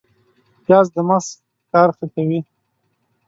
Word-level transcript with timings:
پیاز 0.65 0.87
د 0.95 0.97
مغز 1.09 1.27
کار 1.71 1.89
ښه 1.97 2.05
کوي 2.13 2.39